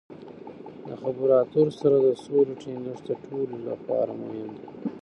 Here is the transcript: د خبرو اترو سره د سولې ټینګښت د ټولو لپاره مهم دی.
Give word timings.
د 0.87 0.89
خبرو 1.01 1.33
اترو 1.41 1.77
سره 1.81 1.95
د 1.99 2.07
سولې 2.23 2.53
ټینګښت 2.61 3.03
د 3.09 3.11
ټولو 3.25 3.55
لپاره 3.69 4.11
مهم 4.21 4.51
دی. 4.59 4.67